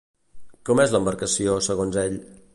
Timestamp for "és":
0.85-0.95